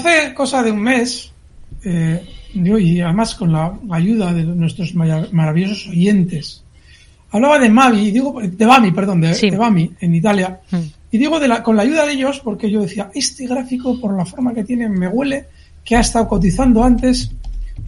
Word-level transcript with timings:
Hace 0.00 0.32
cosa 0.32 0.62
de 0.62 0.70
un 0.70 0.80
mes, 0.80 1.32
eh, 1.84 2.24
y 2.54 3.00
además 3.00 3.34
con 3.34 3.50
la 3.50 3.76
ayuda 3.90 4.32
de 4.32 4.44
nuestros 4.44 4.94
maravillosos 4.94 5.88
oyentes, 5.88 6.62
hablaba 7.32 7.58
de 7.58 7.68
Mavi, 7.68 8.12
digo, 8.12 8.40
de 8.40 8.64
Bami, 8.64 8.92
perdón, 8.92 9.20
de, 9.22 9.56
Bami 9.56 9.90
en 9.98 10.14
Italia, 10.14 10.60
mm. 10.70 10.76
y 11.10 11.18
digo 11.18 11.40
de 11.40 11.48
la, 11.48 11.64
con 11.64 11.74
la 11.74 11.82
ayuda 11.82 12.06
de 12.06 12.12
ellos 12.12 12.38
porque 12.44 12.70
yo 12.70 12.80
decía, 12.80 13.10
este 13.12 13.48
gráfico 13.48 14.00
por 14.00 14.16
la 14.16 14.24
forma 14.24 14.54
que 14.54 14.62
tiene 14.62 14.88
me 14.88 15.08
huele 15.08 15.46
que 15.84 15.96
ha 15.96 16.00
estado 16.00 16.28
cotizando 16.28 16.84
antes 16.84 17.32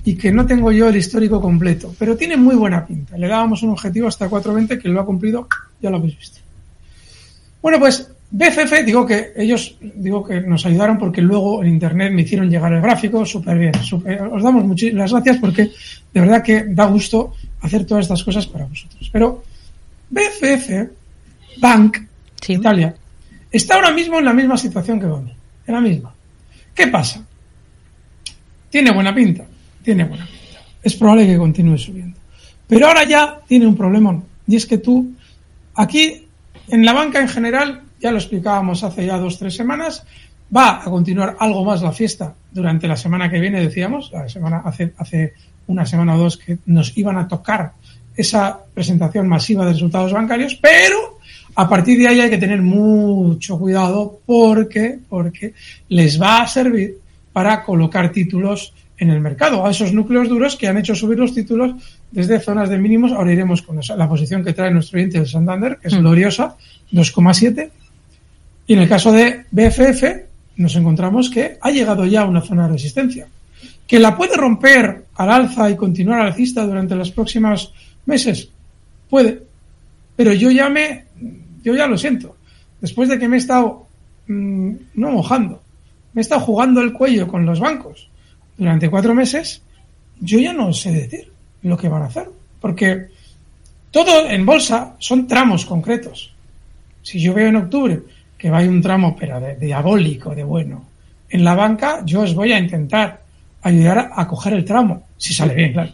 y 0.05 0.17
que 0.17 0.33
no 0.33 0.45
tengo 0.45 0.73
yo 0.73 0.89
el 0.89 0.97
histórico 0.97 1.41
completo, 1.41 1.95
pero 1.97 2.17
tiene 2.17 2.37
muy 2.37 2.57
buena 2.57 2.85
pinta. 2.85 3.17
Le 3.17 3.29
dábamos 3.29 3.63
un 3.63 3.71
objetivo 3.71 4.09
hasta 4.09 4.29
420 4.29 4.83
que 4.83 4.89
lo 4.89 5.01
ha 5.01 5.07
cumplido, 5.07 5.47
ya 5.81 5.91
lo 5.91 5.99
habéis 5.99 6.19
visto. 6.19 6.41
Bueno, 7.63 7.79
pues 7.79 8.11
BFF, 8.33 8.85
digo 8.85 9.05
que 9.05 9.33
ellos, 9.37 9.77
digo 9.81 10.25
que 10.25 10.41
nos 10.41 10.65
ayudaron 10.65 10.99
porque 10.99 11.21
luego 11.21 11.63
en 11.63 11.71
internet 11.71 12.13
me 12.13 12.23
hicieron 12.23 12.49
llegar 12.49 12.73
el 12.73 12.81
gráfico 12.81 13.27
súper 13.27 13.59
bien. 13.59 13.73
os 13.75 14.43
damos 14.43 14.65
muchas 14.65 14.93
gracias 14.93 15.39
porque 15.39 15.71
de 16.15 16.21
verdad 16.21 16.43
que 16.43 16.65
da 16.69 16.87
gusto 16.87 17.35
hacer 17.61 17.85
todas 17.85 18.05
estas 18.05 18.23
cosas 18.23 18.47
para 18.47 18.67
vosotros. 18.67 19.11
Pero 19.13 19.43
BFF, 20.11 20.91
Bank, 21.59 21.99
Italia, 22.47 22.95
está 23.51 23.75
ahora 23.75 23.91
mismo 23.91 24.19
en 24.21 24.25
la 24.25 24.33
misma 24.33 24.57
situación 24.57 25.01
que 25.01 25.07
Boni, 25.07 25.33
en 25.67 25.75
la 25.75 25.81
misma. 25.81 26.15
¿Qué 26.73 26.87
pasa? 26.87 27.25
Tiene 28.71 28.93
buena 28.93 29.13
pinta, 29.13 29.45
tiene 29.83 30.05
buena 30.05 30.25
pinta. 30.25 30.61
Es 30.83 30.95
probable 30.95 31.27
que 31.27 31.37
continúe 31.37 31.79
subiendo. 31.79 32.17
Pero 32.69 32.87
ahora 32.87 33.03
ya 33.03 33.41
tiene 33.49 33.67
un 33.67 33.77
problema, 33.77 34.23
y 34.47 34.55
es 34.55 34.67
que 34.67 34.79
tú, 34.79 35.13
aquí, 35.75 36.27
en 36.69 36.85
la 36.85 36.93
banca 36.93 37.21
en 37.21 37.29
general, 37.29 37.83
ya 38.01 38.11
lo 38.11 38.19
explicábamos 38.19 38.83
hace 38.83 39.07
ya 39.07 39.19
dos, 39.19 39.39
tres 39.39 39.55
semanas, 39.55 40.05
va 40.55 40.83
a 40.83 40.85
continuar 40.85 41.37
algo 41.39 41.65
más 41.65 41.83
la 41.83 41.93
fiesta 41.93 42.35
durante 42.51 42.89
la 42.89 42.97
semana 42.97 43.31
que 43.31 43.41
viene, 43.41 43.61
decíamos, 43.61 44.11
la 44.13 44.29
semana, 44.29 44.63
hace, 44.65 44.93
hace 44.97 45.35
una 45.67 45.87
semana 45.87 46.17
o 46.17 46.19
dos 46.19 46.37
que 46.37 46.59
nos 46.67 46.97
iban 46.97 47.19
a 47.19 47.29
tocar 47.29 47.73
esa 48.17 48.59
presentación 48.75 49.29
masiva 49.29 49.65
de 49.65 49.73
resultados 49.73 50.13
bancarios, 50.13 50.57
pero 50.57 51.19
a 51.55 51.69
partir 51.69 51.99
de 51.99 52.09
ahí 52.09 52.21
hay 52.21 52.31
que 52.31 52.39
tener 52.39 52.61
mucho 52.63 53.59
cuidado 53.59 54.21
porque, 54.27 54.99
porque 55.09 55.55
les 55.89 56.21
va 56.21 56.43
a 56.43 56.47
servir 56.47 56.99
para 57.33 57.63
colocar 57.63 58.11
títulos 58.11 58.75
en 58.99 59.09
el 59.09 59.21
mercado, 59.21 59.65
a 59.65 59.71
esos 59.71 59.95
núcleos 59.95 60.29
duros 60.29 60.57
que 60.57 60.69
han 60.69 60.77
hecho 60.77 60.95
subir 60.95 61.19
los 61.19 61.33
títulos 61.33 61.75
desde 62.11 62.39
zonas 62.39 62.69
de 62.69 62.77
mínimos. 62.77 63.13
Ahora 63.13 63.33
iremos 63.33 63.63
con 63.63 63.81
la 63.97 64.09
posición 64.09 64.45
que 64.45 64.53
trae 64.53 64.71
nuestro 64.71 64.97
cliente 64.97 65.21
de 65.21 65.27
Santander, 65.27 65.79
que 65.79 65.89
es 65.89 65.95
mm. 65.95 66.01
gloriosa, 66.01 66.57
2,7, 66.93 67.71
y 68.71 68.75
en 68.75 68.79
el 68.79 68.89
caso 68.89 69.11
de 69.11 69.47
BFF, 69.51 70.05
nos 70.59 70.77
encontramos 70.77 71.29
que 71.29 71.59
ha 71.61 71.73
llegado 71.73 72.07
ya 72.07 72.21
a 72.21 72.27
una 72.27 72.41
zona 72.41 72.69
de 72.69 72.75
resistencia, 72.75 73.27
que 73.85 73.99
la 73.99 74.17
puede 74.17 74.37
romper 74.37 75.07
al 75.17 75.29
alza 75.29 75.69
y 75.69 75.75
continuar 75.75 76.21
alcista 76.21 76.65
durante 76.65 76.95
los 76.95 77.11
próximos 77.11 77.75
meses. 78.07 78.49
Puede. 79.09 79.43
Pero 80.15 80.33
yo 80.35 80.53
ya 80.53 80.69
me, 80.69 81.07
yo 81.65 81.75
ya 81.75 81.89
lo 81.89 81.99
siento. 81.99 82.37
Después 82.81 83.09
de 83.09 83.19
que 83.19 83.27
me 83.27 83.39
he 83.39 83.41
estado, 83.41 83.89
mm, 84.29 84.73
no 84.95 85.11
mojando, 85.11 85.61
me 86.13 86.21
he 86.21 86.23
estado 86.23 86.43
jugando 86.43 86.81
el 86.81 86.93
cuello 86.93 87.27
con 87.27 87.45
los 87.45 87.59
bancos 87.59 88.09
durante 88.57 88.89
cuatro 88.89 89.17
meses, 89.17 89.63
yo 90.21 90.39
ya 90.39 90.53
no 90.53 90.73
sé 90.73 90.93
decir 90.93 91.29
lo 91.63 91.77
que 91.77 91.89
van 91.89 92.03
a 92.03 92.07
hacer. 92.07 92.31
Porque 92.61 93.09
todo 93.91 94.31
en 94.31 94.47
bolsa 94.47 94.95
son 95.01 95.27
tramos 95.27 95.67
concretos. 95.67 96.33
Si 97.03 97.19
yo 97.19 97.35
veo 97.35 97.49
en 97.49 97.57
octubre 97.57 98.01
que 98.41 98.49
vaya 98.49 98.71
un 98.71 98.81
tramo, 98.81 99.15
pero 99.15 99.39
de, 99.39 99.57
diabólico, 99.57 100.35
de 100.35 100.45
bueno. 100.45 100.83
En 101.29 101.45
la 101.45 101.55
banca 101.55 102.03
yo 102.07 102.23
os 102.23 102.35
voy 102.35 102.53
a 102.53 102.59
intentar 102.59 103.21
ayudar 103.61 104.11
a, 104.15 104.27
coger 104.27 104.55
el 104.55 104.65
tramo, 104.65 105.09
si 105.19 105.35
sale 105.35 105.55
bien, 105.55 105.75
claro. 105.75 105.93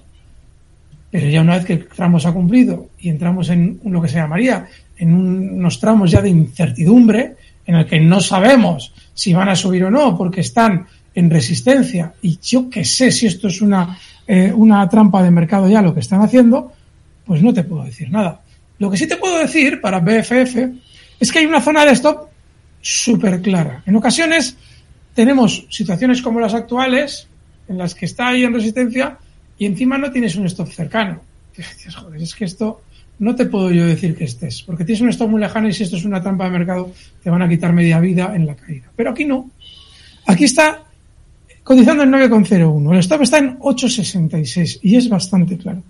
Pero 1.10 1.28
ya 1.28 1.40
una 1.40 1.56
vez 1.56 1.64
que 1.64 1.72
el 1.72 1.88
tramo 1.88 2.20
se 2.20 2.28
ha 2.28 2.32
cumplido 2.32 2.90
y 3.00 3.08
entramos 3.08 3.48
en 3.48 3.80
lo 3.84 4.00
que 4.00 4.08
se 4.08 4.16
llamaría 4.16 4.66
en 4.96 5.12
unos 5.12 5.80
tramos 5.80 6.10
ya 6.10 6.22
de 6.22 6.30
incertidumbre, 6.30 7.34
en 7.66 7.74
el 7.74 7.86
que 7.86 7.98
no 7.98 8.20
sabemos 8.20 8.94
si 9.12 9.32
van 9.34 9.48
a 9.48 9.56
subir 9.56 9.84
o 9.84 9.90
no, 9.90 10.16
porque 10.16 10.40
están 10.40 10.86
en 11.14 11.28
resistencia, 11.28 12.14
y 12.22 12.38
yo 12.40 12.70
que 12.70 12.84
sé 12.84 13.10
si 13.10 13.26
esto 13.26 13.48
es 13.48 13.60
una, 13.60 13.98
eh, 14.26 14.52
una 14.54 14.88
trampa 14.88 15.22
de 15.22 15.30
mercado 15.30 15.68
ya 15.68 15.82
lo 15.82 15.92
que 15.92 16.00
están 16.00 16.22
haciendo, 16.22 16.72
pues 17.24 17.42
no 17.42 17.52
te 17.52 17.64
puedo 17.64 17.84
decir 17.84 18.10
nada. 18.10 18.40
Lo 18.78 18.90
que 18.90 18.96
sí 18.96 19.08
te 19.08 19.16
puedo 19.16 19.38
decir 19.38 19.80
para 19.80 20.00
BFF 20.00 20.56
es 21.18 21.32
que 21.32 21.40
hay 21.40 21.46
una 21.46 21.60
zona 21.60 21.84
de 21.84 21.92
stop 21.92 22.35
súper 22.86 23.42
clara. 23.42 23.82
En 23.86 23.96
ocasiones 23.96 24.56
tenemos 25.14 25.66
situaciones 25.70 26.22
como 26.22 26.38
las 26.38 26.54
actuales, 26.54 27.26
en 27.68 27.78
las 27.78 27.94
que 27.94 28.06
está 28.06 28.28
ahí 28.28 28.44
en 28.44 28.54
resistencia 28.54 29.18
y 29.58 29.66
encima 29.66 29.98
no 29.98 30.10
tienes 30.12 30.36
un 30.36 30.46
stop 30.46 30.70
cercano. 30.70 31.20
joder, 31.96 32.22
es 32.22 32.34
que 32.34 32.44
esto 32.44 32.82
no 33.18 33.34
te 33.34 33.46
puedo 33.46 33.72
yo 33.72 33.86
decir 33.86 34.14
que 34.14 34.24
estés, 34.24 34.62
porque 34.62 34.84
tienes 34.84 35.00
un 35.00 35.08
stop 35.08 35.30
muy 35.30 35.40
lejano 35.40 35.68
y 35.68 35.72
si 35.72 35.82
esto 35.82 35.96
es 35.96 36.04
una 36.04 36.22
trampa 36.22 36.44
de 36.44 36.50
mercado 36.50 36.92
te 37.22 37.30
van 37.30 37.42
a 37.42 37.48
quitar 37.48 37.72
media 37.72 37.98
vida 37.98 38.32
en 38.36 38.46
la 38.46 38.54
caída. 38.54 38.90
Pero 38.94 39.10
aquí 39.10 39.24
no. 39.24 39.50
Aquí 40.26 40.44
está 40.44 40.84
cotizando 41.64 42.04
en 42.04 42.12
9,01. 42.12 42.92
El 42.92 42.98
stop 42.98 43.22
está 43.22 43.38
en 43.38 43.58
8,66 43.58 44.78
y 44.82 44.96
es 44.96 45.08
bastante 45.08 45.56
claro. 45.56 45.82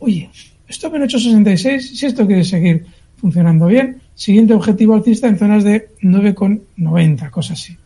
Oye, 0.00 0.28
stop 0.68 0.96
en 0.96 1.02
8,66, 1.02 1.80
si 1.80 2.06
esto 2.06 2.26
quiere 2.26 2.44
seguir 2.44 2.84
funcionando 3.26 3.66
bien, 3.66 4.00
Siguiente 4.16 4.54
objetivo 4.54 4.94
alcista 4.94 5.28
en 5.28 5.36
zonas 5.36 5.62
de 5.62 5.90
9,90, 6.00 7.28
cosas 7.28 7.60
así. 7.60 7.76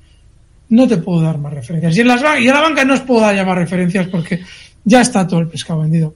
No 0.68 0.86
te 0.86 0.98
puedo 0.98 1.22
dar 1.22 1.38
más 1.38 1.52
referencias. 1.52 1.96
Y, 1.96 2.02
en 2.02 2.06
las, 2.06 2.22
y 2.40 2.46
a 2.46 2.54
la 2.54 2.60
banca 2.60 2.84
no 2.84 2.94
os 2.94 3.00
puedo 3.00 3.22
dar 3.22 3.34
ya 3.34 3.44
más 3.44 3.56
referencias 3.56 4.06
porque 4.06 4.40
ya 4.84 5.00
está 5.00 5.26
todo 5.26 5.40
el 5.40 5.48
pescado 5.48 5.80
vendido. 5.80 6.14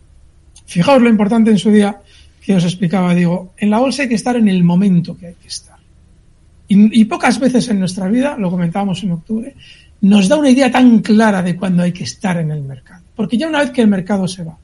Fijaos 0.67 1.03
lo 1.03 1.09
importante 1.09 1.51
en 1.51 1.59
su 1.59 1.71
día 1.73 2.01
que 2.41 2.55
os 2.55 2.62
explicaba, 2.62 3.12
digo, 3.12 3.55
en 3.57 3.71
la 3.71 3.81
bolsa 3.81 4.03
hay 4.03 4.09
que 4.09 4.15
estar 4.15 4.37
en 4.37 4.47
el 4.47 4.62
momento 4.62 5.17
que 5.17 5.27
hay 5.27 5.35
que 5.35 5.49
estar. 5.49 5.79
Y, 6.69 7.01
y, 7.01 7.05
pocas 7.06 7.41
veces 7.41 7.69
en 7.71 7.81
nuestra 7.81 8.06
vida, 8.06 8.37
lo 8.39 8.51
comentábamos 8.51 9.03
en 9.03 9.12
octubre, 9.12 9.56
nos 10.03 10.29
da 10.29 10.37
una 10.37 10.51
idea 10.51 10.71
tan 10.71 11.01
clara 11.01 11.43
de 11.43 11.56
cuándo 11.56 11.83
hay 11.83 11.93
que 11.93 12.05
estar 12.05 12.37
en 12.37 12.53
el 12.53 12.62
mercado. 12.62 13.03
Porque 13.17 13.37
ya 13.37 13.49
una 13.49 13.61
vez 13.61 13.71
que 13.71 13.81
el 13.81 13.89
mercado 13.89 14.29
se 14.29 14.45
va, 14.45 14.56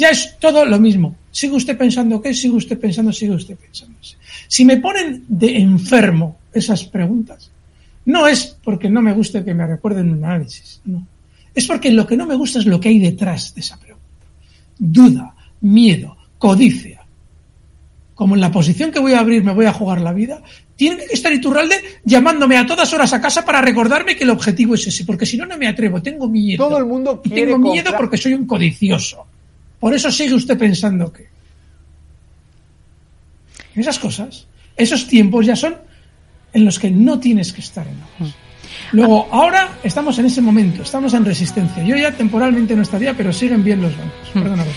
ya 0.00 0.08
es 0.08 0.38
todo 0.38 0.64
lo 0.64 0.80
mismo. 0.80 1.14
Sigue 1.30 1.56
usted 1.56 1.76
pensando 1.76 2.22
qué, 2.22 2.32
sigue 2.32 2.56
usted 2.56 2.78
pensando, 2.78 3.12
sigue 3.12 3.34
usted 3.34 3.56
pensando. 3.56 3.96
Si 4.48 4.64
me 4.64 4.78
ponen 4.78 5.24
de 5.28 5.58
enfermo 5.58 6.38
esas 6.54 6.84
preguntas, 6.84 7.50
no 8.06 8.26
es 8.26 8.56
porque 8.64 8.88
no 8.88 9.02
me 9.02 9.12
guste 9.12 9.44
que 9.44 9.52
me 9.52 9.66
recuerden 9.66 10.10
un 10.10 10.24
análisis, 10.24 10.80
no. 10.86 11.06
Es 11.54 11.66
porque 11.66 11.90
lo 11.92 12.06
que 12.06 12.16
no 12.16 12.26
me 12.26 12.34
gusta 12.34 12.60
es 12.60 12.66
lo 12.66 12.80
que 12.80 12.88
hay 12.88 12.98
detrás 12.98 13.54
de 13.54 13.60
esa 13.60 13.78
pregunta. 13.78 14.00
Duda, 14.78 15.34
miedo, 15.60 16.16
codicia. 16.38 17.04
Como 18.14 18.34
en 18.34 18.40
la 18.40 18.50
posición 18.50 18.90
que 18.90 19.00
voy 19.00 19.12
a 19.12 19.20
abrir 19.20 19.44
me 19.44 19.52
voy 19.52 19.66
a 19.66 19.72
jugar 19.72 20.00
la 20.00 20.14
vida, 20.14 20.42
tiene 20.76 21.04
que 21.04 21.14
estar 21.14 21.30
Iturralde 21.30 21.76
llamándome 22.04 22.56
a 22.56 22.64
todas 22.64 22.92
horas 22.94 23.12
a 23.12 23.20
casa 23.20 23.44
para 23.44 23.60
recordarme 23.60 24.16
que 24.16 24.24
el 24.24 24.30
objetivo 24.30 24.74
es 24.76 24.86
ese, 24.86 25.04
porque 25.04 25.26
si 25.26 25.36
no, 25.36 25.44
no 25.44 25.58
me 25.58 25.68
atrevo, 25.68 26.00
tengo 26.00 26.26
miedo. 26.26 26.66
Todo 26.66 26.78
el 26.78 26.86
mundo 26.86 27.20
quiere 27.20 27.42
y 27.42 27.44
tengo 27.52 27.70
miedo 27.70 27.92
porque 27.98 28.16
soy 28.16 28.32
un 28.32 28.46
codicioso. 28.46 29.26
Por 29.80 29.94
eso 29.94 30.12
sigue 30.12 30.34
usted 30.34 30.56
pensando 30.56 31.12
que. 31.12 31.28
Esas 33.74 33.98
cosas, 33.98 34.46
esos 34.76 35.06
tiempos 35.06 35.46
ya 35.46 35.56
son 35.56 35.76
en 36.52 36.64
los 36.64 36.78
que 36.78 36.90
no 36.90 37.18
tienes 37.18 37.52
que 37.52 37.60
estar 37.60 37.86
en 37.86 37.98
la 37.98 38.32
Luego, 38.92 39.28
ahora 39.30 39.78
estamos 39.82 40.18
en 40.18 40.26
ese 40.26 40.40
momento, 40.40 40.82
estamos 40.82 41.14
en 41.14 41.24
resistencia. 41.24 41.82
Yo 41.82 41.96
ya 41.96 42.12
temporalmente 42.12 42.74
no 42.74 42.82
estaría, 42.82 43.16
pero 43.16 43.32
siguen 43.32 43.64
bien 43.64 43.80
los 43.80 43.96
bancos. 43.96 44.34
Hmm. 44.34 44.60